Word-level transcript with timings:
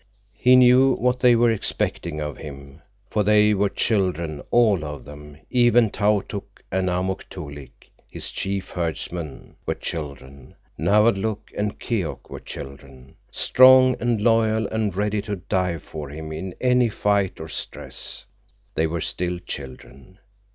He 0.33 0.55
knew 0.55 0.95
what 0.95 1.19
they 1.19 1.35
were 1.35 1.51
expecting 1.51 2.19
of 2.19 2.37
him, 2.37 2.81
for 3.11 3.21
they 3.21 3.53
were 3.53 3.69
children, 3.69 4.41
all 4.49 4.83
of 4.83 5.05
them. 5.05 5.37
Even 5.51 5.91
Tautuk 5.91 6.63
and 6.71 6.89
Amuk 6.89 7.29
Toolik, 7.29 7.91
his 8.09 8.31
chief 8.31 8.71
herdsmen, 8.71 9.57
were 9.67 9.75
children. 9.75 10.55
Nawadlook 10.75 11.51
and 11.55 11.79
Keok 11.79 12.31
were 12.31 12.39
children. 12.39 13.13
Strong 13.29 13.95
and 13.99 14.19
loyal 14.21 14.65
and 14.69 14.95
ready 14.95 15.21
to 15.21 15.35
die 15.35 15.77
for 15.77 16.09
him 16.09 16.31
in 16.31 16.55
any 16.59 16.89
fight 16.89 17.39
or 17.39 17.47
stress, 17.47 18.25
they 18.73 18.87
were 18.87 19.01
still 19.01 19.37
children. 19.37 20.17